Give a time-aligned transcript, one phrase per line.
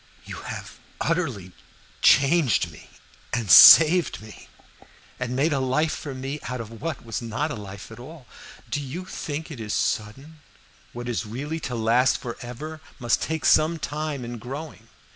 [0.25, 1.51] You have utterly
[2.01, 2.89] changed me,
[3.33, 4.47] and saved me,
[5.19, 8.25] and made a life for me out of what was not life at all.
[8.67, 10.39] Do not think it is sudden
[10.91, 14.87] what is really to last forever must take some time in growing.